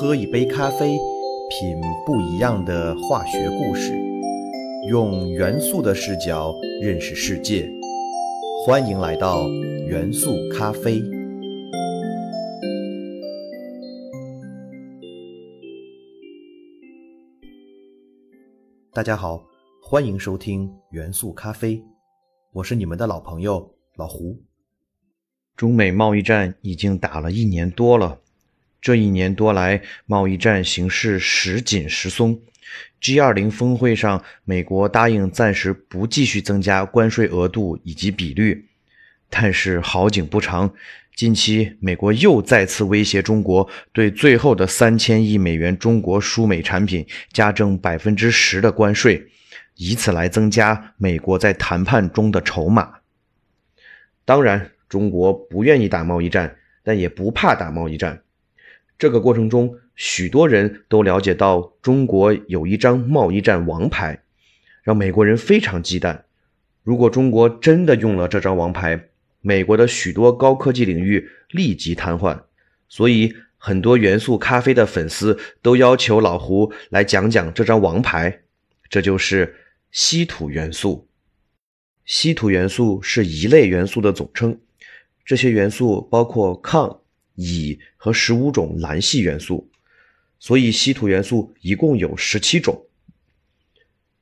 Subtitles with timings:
[0.00, 0.96] 喝一杯咖啡，
[1.50, 3.92] 品不一样的化学故事，
[4.88, 7.68] 用元素的视角认识世界。
[8.64, 9.48] 欢迎来到
[9.88, 11.02] 元素咖啡。
[18.92, 19.42] 大家好，
[19.82, 21.82] 欢迎收听元素咖啡，
[22.52, 24.38] 我是你们的老朋友老胡。
[25.56, 28.20] 中美贸易战已经打了一年多了，
[28.80, 32.40] 这一年多来，贸易战形势时紧时松。
[33.00, 38.66] G20 峰会上，美国答应暂时不继续增加关税额度以及比率，
[39.30, 40.72] 但是好景不长，
[41.14, 49.26] 近期美国又再次威胁中国，对最后的三千亿美元中国输美产品加征百分之十的关税，
[49.76, 52.94] 以此来增加美国在谈判中的筹码。
[54.24, 54.70] 当然。
[54.88, 58.22] 中国不愿意打贸易战，但也不怕打贸易战。
[58.98, 64.22] 这个过程中，许多人都了解到中国有一张贸易战王牌，
[64.82, 66.22] 让美国人非常忌惮。
[66.82, 69.08] 如果中国真的用了这张王牌，
[69.40, 72.42] 美国的许多高科技领域立即瘫痪。
[72.88, 78.40] 所以，很多元素咖啡的粉丝都要求老胡来讲讲这张王牌，
[78.88, 79.54] 这就是
[79.92, 81.06] 稀土元素。
[82.04, 84.58] 稀土元素是一类元素的总称。
[85.24, 87.02] 这些元素包括抗、
[87.38, 89.70] 乙和十五种蓝系元素，
[90.40, 92.86] 所以稀土元素一共有十七种。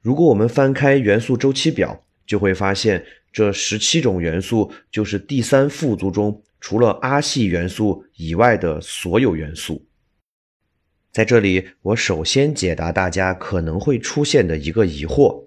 [0.00, 9.84] 如果我们翻开元素周期表，就会发现这十七种元素就是第三副族中除了阿系元素以外的所有元素。
[11.10, 15.44] 在这里，我首先解答大家可能会出现的一个疑惑，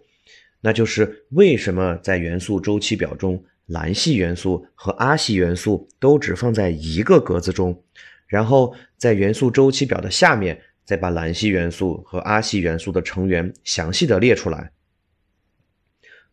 [0.59, 3.41] 那就是为什么在元素周期表中？
[3.67, 7.81] 蓝系元素和阿系元素都只放在一个格子中，
[8.27, 14.71] 然后在元素周期表的下面再把蓝系元素和阿系元素的成员详细的列出来。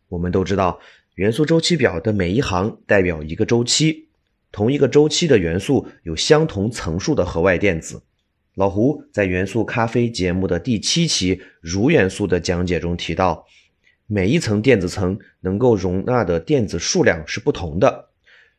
[0.09, 0.81] 我们都知道，
[1.15, 4.09] 元素周期表的每一行代表一个周期，
[4.51, 8.03] 同一个周期的元素有相同层数的核外电子。
[8.57, 13.47] 老胡在元素咖啡节目的第七期如元素的讲解中提到。
[14.13, 18.09] 每一层电子层能够容纳的电子数量是不同的，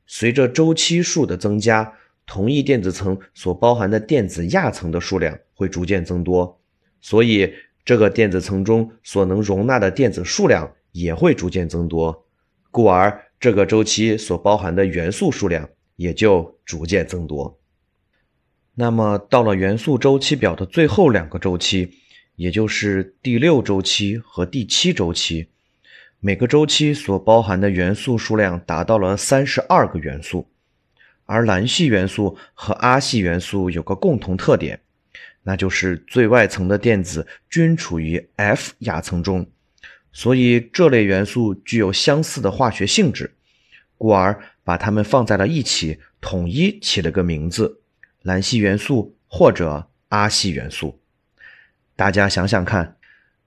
[0.08, 1.92] 随着周期数的增加，
[2.26, 6.58] 同一电子层所包含的电子亚层的数量会逐渐增多，
[7.02, 7.54] 所以
[7.84, 12.26] 这个电子层中所能容纳的电子数量也会逐渐增多，
[12.72, 17.60] 故而这个周期所包含的元素数量也就逐渐增多。
[18.76, 21.92] 那么到了元素周期表的最后两个周期。
[22.42, 25.50] 也就是第六周期和第七周期，
[26.20, 30.48] 每个周期所包含的元素数量达到了三十二个元素，
[31.28, 34.82] 而蓝系元素和阿系元素有个共同特点，
[35.44, 39.46] 那就是最外层的电子均处于 F 亚层中，
[40.12, 43.36] 所以这类元素具有相似的化学性质，
[44.00, 47.82] 故而把它们放在了一起，统一起了个名字——
[48.24, 50.98] 蓝系元素或者阿系元素。
[52.02, 52.96] 大家想想看，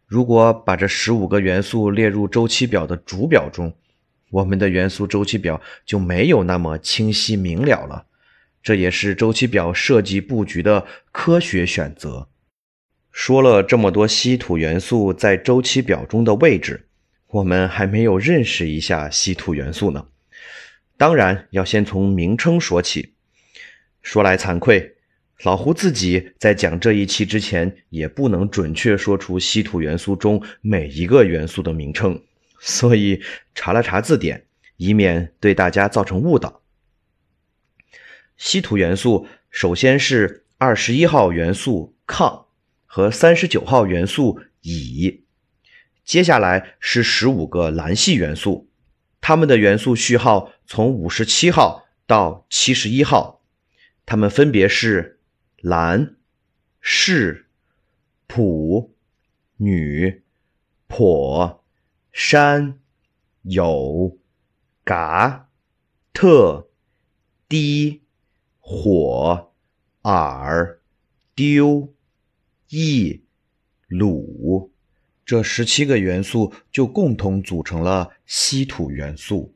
[0.06, 3.74] 如果把这十五个元素列入周期表的主表中，
[4.30, 8.06] 我们的元素周期表就没有那么清晰明了了。
[8.62, 12.28] 这也是周期表设计布局的科学选择。
[13.10, 16.86] 说了这么多稀土元素在周期表中的位置，
[17.26, 20.06] 我们还没有认识一下稀土元素呢。
[20.96, 23.14] 当然要先从名称说起。
[24.00, 24.93] 说来惭愧。
[25.42, 32.22] 老胡自己在讲这一期之前，也不能准确说出稀土元素中每一个元素的名称，
[32.60, 33.20] 所以
[33.54, 34.46] 查了查字典，
[34.76, 36.62] 以免对大家造成误导。
[38.36, 42.46] 稀土元素首先是二十一号元素抗
[42.86, 45.24] 和三十九号元素乙，
[46.04, 48.68] 接下来是十五个蓝系元素，
[49.20, 53.42] 它们的元素序号从五十七号到七十一号，
[54.06, 55.13] 它们分别是。
[55.64, 56.16] 蓝、
[56.82, 57.46] 士、
[58.26, 58.94] 普、
[59.56, 60.22] 女、
[60.86, 61.64] 婆、
[62.12, 62.78] 山、
[63.44, 64.18] 铀、
[64.84, 65.46] 镉、
[66.12, 66.68] 特、
[67.48, 68.02] 低、
[68.60, 69.54] 火、
[70.02, 70.76] 锗、
[71.34, 71.94] 丢、
[72.68, 73.22] 铱、
[73.88, 74.68] 卤，
[75.24, 79.54] 这十七个元素就共同组成了稀土元素。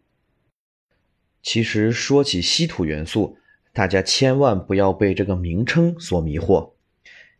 [1.42, 3.37] 其实说起稀土元素，
[3.78, 6.72] 大家千万不要被这个名称所迷惑。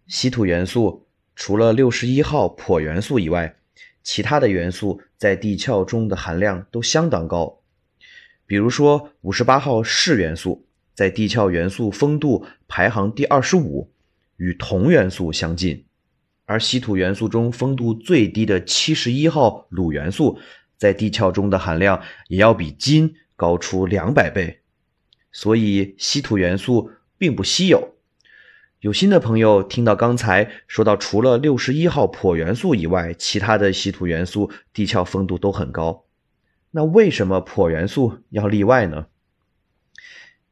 [0.07, 3.57] 稀土元素除了六十一号钋元素以外，
[4.05, 7.59] 其他的元素在地壳中的含量都相当高。
[8.47, 10.65] 比如说，五十八号铯元素
[10.95, 13.91] 在地壳元素丰度排行第二十五，
[14.37, 15.87] 与铜元素相近，
[16.47, 20.39] 而稀土元素中丰度最低的七十一号卤元素，
[20.77, 24.61] 在地壳中的含量也要比金高出两百倍，
[25.41, 27.95] 所以稀土元素并不稀有。
[28.81, 36.07] 有心的朋友听到刚才说到，除了六十一号铂元素以外，其他的稀土元素地壳丰度都很高，
[36.73, 39.07] 那为什么铂元素要例外呢？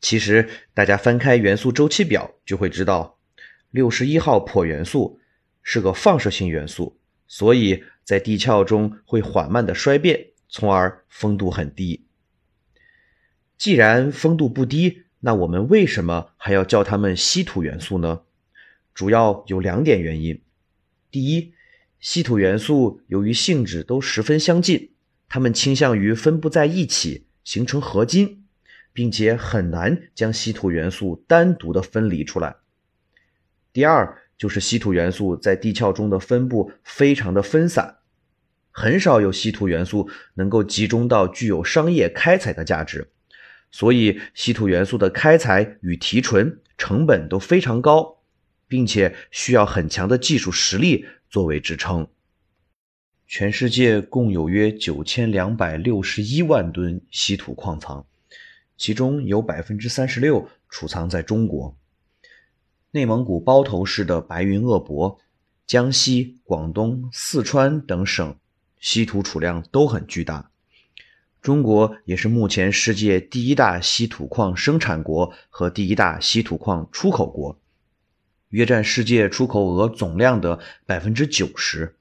[0.00, 3.18] 其实，大家翻开元素周期表就会知道，
[3.72, 5.18] 六十一号铂元素
[5.64, 6.96] 是个放射性元素，
[7.26, 12.04] 所以在地壳中会缓慢的衰变，从而丰度很低。
[13.58, 18.22] 既然丰度不低，那我们为什么还要叫它们稀土元素呢？
[18.94, 20.40] 主要有两点原因。
[21.10, 21.52] 第一，
[22.00, 24.90] 稀土元素由于性质都十分相近，
[25.28, 28.42] 它们倾向于分布在一起，形成合金。
[28.96, 32.56] 并且很难将稀土元素单独的分离出来。
[33.70, 37.98] 第二，就是稀土元素在地壳中的分布非常的分散，
[38.70, 43.10] 很少有稀土元素能够集中到具有商业开采的价值，
[43.70, 48.18] 所以稀土元素的开采与提纯成本都非常高，
[48.68, 52.06] 并且需要很强的技术实力作为支撑。
[53.26, 58.06] 全世界共有约九千两百六十一万吨稀土矿藏。
[58.78, 61.74] 其中有百分之三十六储藏在中国、
[62.90, 65.18] 内蒙古包头市的白云鄂博、
[65.66, 68.36] 江西、广东、四川等省，
[68.78, 70.50] 稀土储量都很巨大。
[71.46, 77.56] 中国也是目前世界第一大稀土矿生产国和第一大稀土矿出口国，
[78.48, 81.94] 约占世界出口额总量的百分之九十。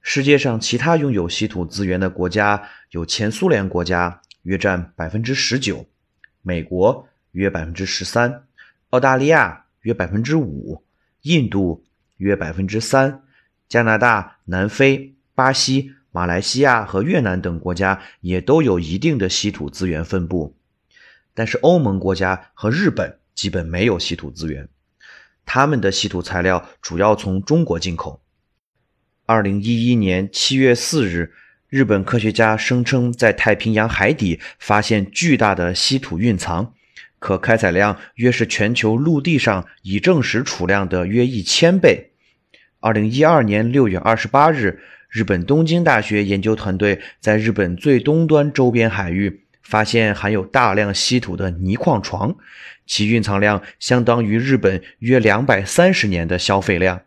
[0.00, 4.22] 世界上其他拥有稀土资源的国家有前苏联国家。
[4.42, 5.84] 约占百分之十九，
[6.40, 8.44] 美国约百分之十三，
[8.90, 10.84] 澳大利亚约百分之五，
[11.22, 11.84] 印度
[12.16, 13.22] 约百分之三，
[13.68, 20.54] 加拿大、南非、巴西、马来西亚和越南等国家也都有一定的稀土资源分布，
[21.34, 24.68] 但是欧盟国家和日本基本没有稀土资源，
[25.44, 28.22] 他们的稀土材料主要从中国进口。
[29.26, 31.32] 二零一一年七月四日。
[31.68, 36.74] 日本科学家声称，在太平洋海底发现巨大的稀土蕴藏，
[37.18, 42.12] 可开采量约是全球陆地上已证实储量的约一千倍。
[42.80, 44.82] 二零一二年六月二十八日，
[45.12, 52.34] 日本东京大学研究团队在日本最东端周边海域发现含有大量稀土的泥矿床，
[52.86, 57.02] 其蕴藏量相当于日本约两百三十年的消费量。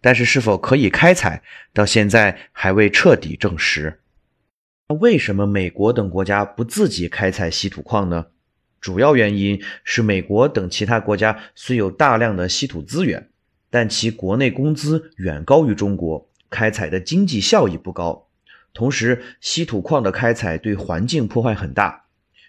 [0.00, 1.42] 但是，是否可以开采，
[1.72, 3.98] 到现在还未彻底证实。
[4.88, 8.26] 那为什么美国等国家不自己开采稀土矿呢？
[8.80, 13.30] 主要原因是美国等其他国家虽有大量的稀土资源，
[13.68, 18.28] 但其国内工资远高于中国，开采的经济效益不高。
[18.72, 22.04] 同时，稀土矿的开采对环境破坏很大，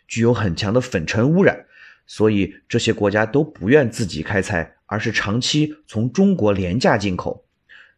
[0.07, 1.65] 具有很强的粉尘污染，
[2.05, 4.75] 所以这些国家都不愿自己开采。
[4.85, 7.45] 而是长期从中国廉价进口，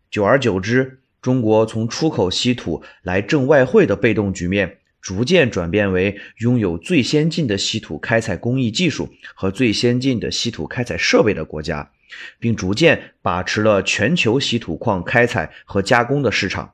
[0.10, 11.92] 久而久之，中国从出口稀土来挣外汇的被动局面，逐渐转变为拥有最先进的稀土开采工艺技术和最先进的稀土开采设备的国家，
[12.40, 16.74] 并逐渐把持了全球稀土矿开采和加工的市场。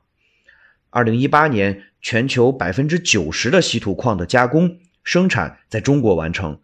[0.90, 6.60] 二零一八年，全球百分之九十的稀土矿的加工生产在中国完成。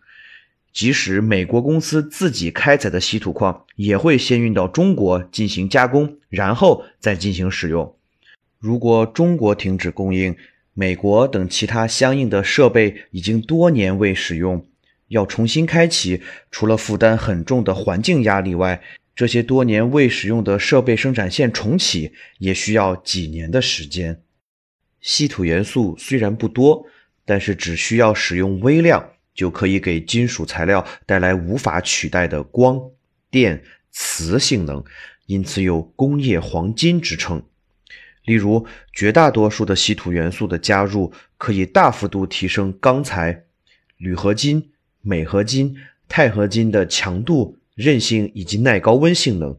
[0.71, 7.97] 即使美国公司自己开采的稀土矿，也会先运到中国进行加工，然后再进行使用。
[8.61, 10.37] 如果中国停止供应，
[10.75, 14.65] 美国等其他相应的设备已经多年未使用，
[15.09, 18.81] 要重新开启，除了负担很重的环境压力外，
[19.15, 24.23] 这些多年未使用的设备生产线重启也需要几年的时间。
[25.01, 26.87] 稀土元素虽然不多，
[27.25, 29.11] 但是只需要使用微量。
[29.39, 32.77] 就可以给金属材料带来无法取代的光
[33.31, 33.63] 电
[33.93, 34.83] 磁性能，
[35.27, 37.41] 因此有“工业黄金”之称。
[38.25, 43.45] 例如，绝大多数的稀土元素的加入，可以大幅度提升钢材、
[43.97, 45.77] 铝合金、镁合金、
[46.09, 49.57] 钛合金的强度、韧性以及耐高温性能。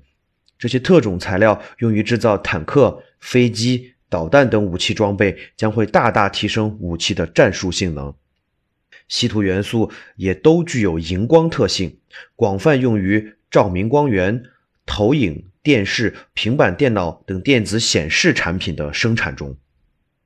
[0.58, 8.13] 这些特种材料用于制造坦克、飞机、导弹等武器装备，将会大大提升武器的战术性能。
[9.08, 11.98] 稀土元素也都具有荧光特性，
[12.36, 14.43] 广泛用于照明光源、
[14.86, 19.58] 投影、电视、平板电脑等电子显示产品的生产中。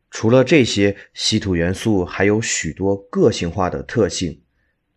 [0.09, 4.41] 除了这些，稀土元素还有许多个性化的特性，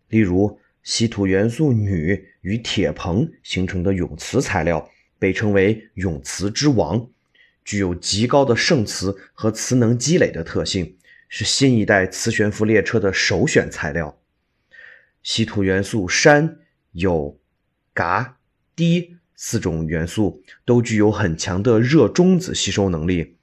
[0.09, 7.09] 例如稀土元素铝与铁硼形成的永磁材料，被称为永磁之王，
[7.65, 10.95] 具有极高的胜磁和磁能积累的特性，
[11.27, 14.17] 是新一代磁悬浮列车的首选材料。
[15.23, 16.57] 稀土元素砷、
[16.93, 17.37] 铀、
[17.93, 18.37] 镉、
[18.75, 23.35] 锑四种元素都具有很强的热中子吸收能力，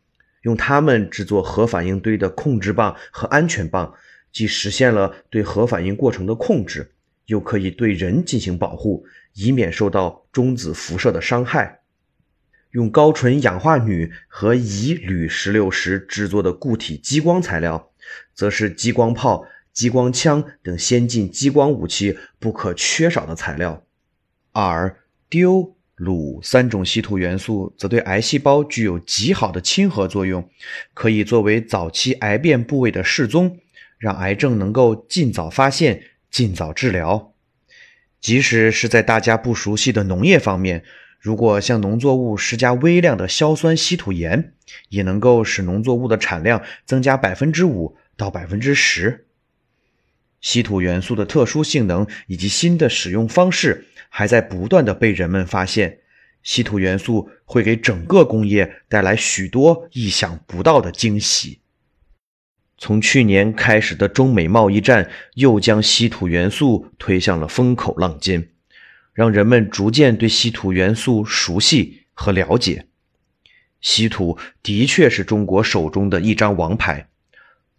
[0.42, 3.94] 用它们制作核反应堆的控制棒和安全棒，
[4.34, 6.90] 既实现了对核反应过程的控制。
[7.26, 11.80] 又可以对人进行保护，以免受到中子辐射的伤害。
[12.72, 17.90] 用高纯氧化铝和乙铝石榴石制作的固体激光材料，
[18.34, 23.82] 则是激光炮、激光枪等先进激光武器不可缺少的材料。
[24.52, 24.94] 而
[25.30, 30.46] 丢、卤三种稀土元素则对癌细胞具有极好的亲和作用，
[30.92, 33.60] 可以作为早期癌变部位的示踪，
[33.98, 36.02] 让癌症能够尽早发现。
[36.30, 37.32] 尽早治疗，
[38.20, 40.82] 即使是在大家不熟悉的农业方面，
[41.20, 44.52] 如果向农作物施加微量的硝酸稀土盐，
[44.88, 49.28] 也能够使农作物的产量增加百分之五到百分之十。
[50.40, 56.00] 稀土元素的特殊性能以及新的使用方式还在不断的被人们发现。
[56.42, 61.60] 稀土元素会给整个工业带来许多意想不到的惊喜。
[62.76, 68.48] 从去年开始的中美贸易战，又将稀土元素推向了风口浪尖，
[69.12, 72.86] 让人们逐渐对稀土元素熟悉和了解。
[73.80, 77.08] 稀土的确是中国手中的一张王牌。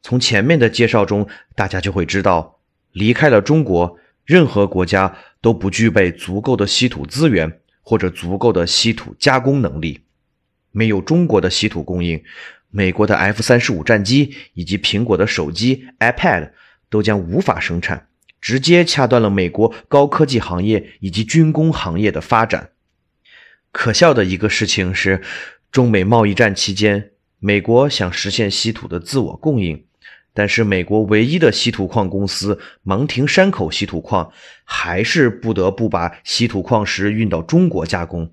[0.02, 2.60] 从前面的介绍中，大家就会知道，
[2.92, 10.02] 离开了中国，任何国家都不具备足够的稀土资源或者足够的稀土加工能力。
[10.72, 12.24] 没有中国的稀土供应。
[12.75, 16.51] 美国的 F 三十五战机以及苹果的手机、iPad
[16.89, 18.10] 都将无法生产，
[18.41, 22.72] 直接掐断了美国高科技行业以及军工行业的发展。
[23.72, 25.22] 可笑的一个事情是，
[25.72, 29.86] 中美贸易战期间，美国想实现稀土的自我供应，
[30.34, 34.34] 但是美国唯一的稀土矿公司芒廷山口稀土矿
[34.65, 38.29] 还是不得不把稀土矿石运到中国加工。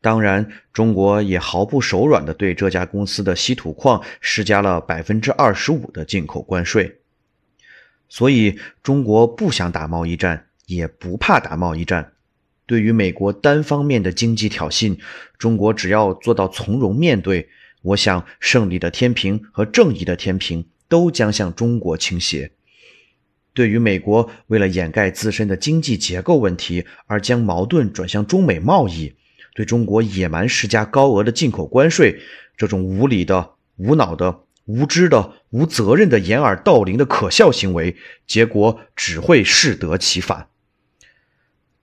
[0.00, 7.00] 当然，中国也毫不手软地对这家公司的稀土矿施加了百分之二十五的进口关税。
[8.08, 12.12] 所以，中国不想打贸易战，也不怕打贸易战。
[12.64, 14.98] 对于美国单方面的经济挑衅，
[15.36, 17.48] 中国只要做到从容面对，
[17.82, 22.52] 我想胜利的天平和正义的天平都将向中国倾斜。
[23.52, 29.14] 对于美国为了掩盖自身的经济结构问题而将矛盾转向中美贸易，
[29.58, 32.20] 对中国野蛮施加高额的进口关税，
[32.56, 40.46] 这种无理的、无脑的、无知的、无责任的掩耳盗铃的可笑行为，结果只会适得其反。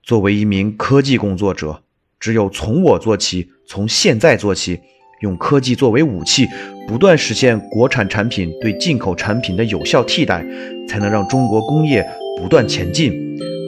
[0.02, 1.82] 作为一名科技工作者，
[2.18, 4.80] 只有从我做起，从现在做起，
[5.20, 6.48] 用科技作为武器，
[6.88, 10.42] 不断实现国产产品对进口产品的有效替代，
[10.88, 12.02] 才能让中国工业
[12.40, 13.12] 不断前进，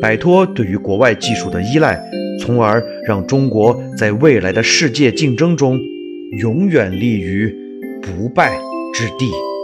[0.00, 2.07] 摆脱对于国外技术的依赖。
[2.40, 5.80] 从而让中国在未来的世界竞争中
[6.40, 7.54] 永远立于
[8.02, 8.58] 不败
[8.94, 9.57] 之地。